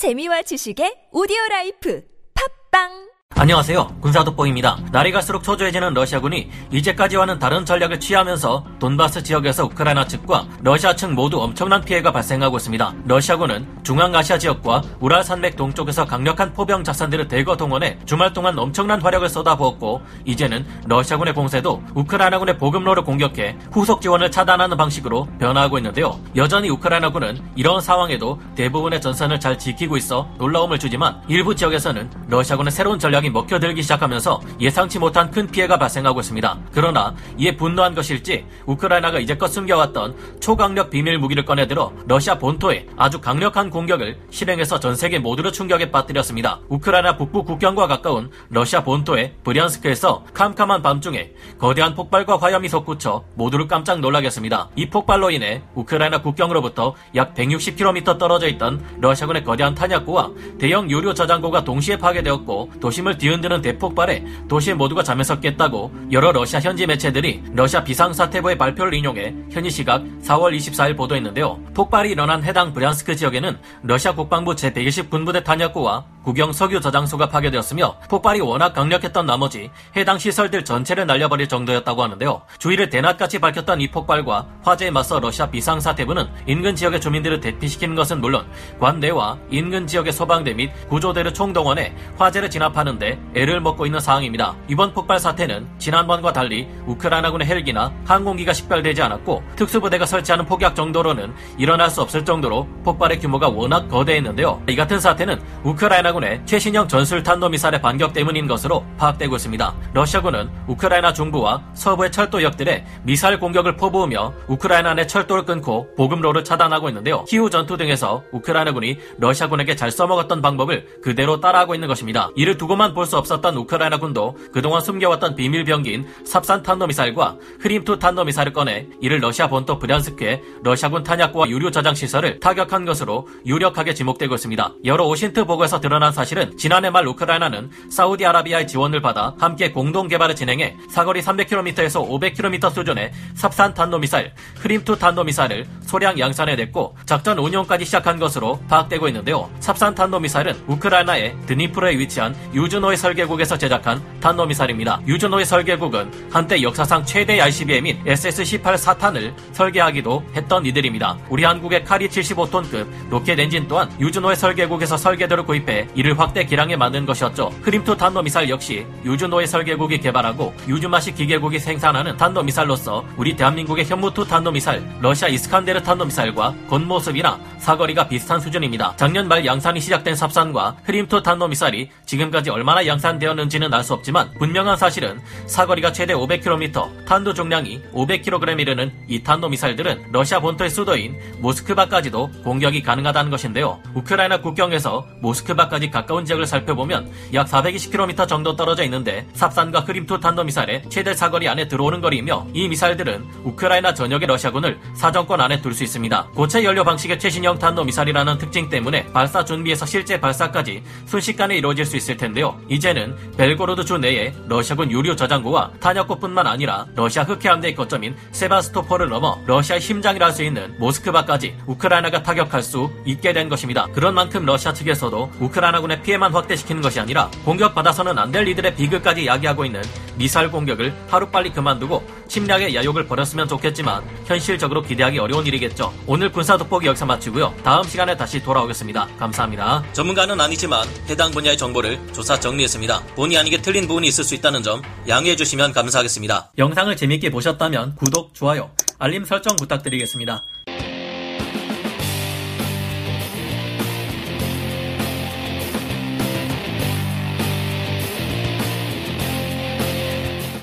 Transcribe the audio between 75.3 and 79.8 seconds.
탄약고와 국영 석유 저장소가 파괴되었으며 폭발이 워낙 강력했던 나머지